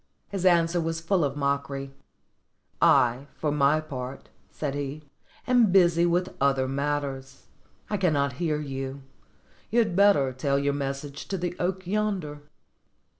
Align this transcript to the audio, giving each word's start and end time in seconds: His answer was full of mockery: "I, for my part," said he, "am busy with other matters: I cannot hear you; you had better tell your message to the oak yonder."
His 0.29 0.47
answer 0.47 0.81
was 0.81 0.99
full 0.99 1.23
of 1.23 1.35
mockery: 1.37 1.93
"I, 2.81 3.27
for 3.35 3.51
my 3.51 3.79
part," 3.79 4.29
said 4.49 4.73
he, 4.73 5.03
"am 5.45 5.71
busy 5.71 6.07
with 6.07 6.33
other 6.41 6.67
matters: 6.67 7.45
I 7.87 7.97
cannot 7.97 8.33
hear 8.41 8.59
you; 8.59 9.03
you 9.69 9.77
had 9.77 9.95
better 9.95 10.33
tell 10.33 10.57
your 10.57 10.73
message 10.73 11.27
to 11.27 11.37
the 11.37 11.55
oak 11.59 11.85
yonder." 11.85 12.41